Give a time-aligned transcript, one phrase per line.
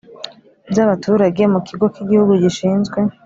[0.71, 2.99] By abaturage mu kigo cy igihugu gishinzwe